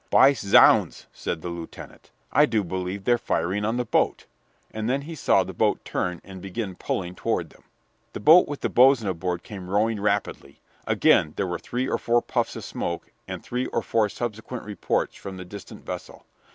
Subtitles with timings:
[0.09, 2.09] "By zounds!" said the lieutenant.
[2.31, 4.25] "I do believe they're firing on the boat!"
[4.71, 7.65] And then he saw the boat turn and begin pulling toward them.
[8.13, 10.59] The boat with the boatswain aboard came rowing rapidly.
[10.87, 15.17] Again there were three or four puffs of smoke and three or four subsequent reports
[15.17, 16.25] from the distant vessel.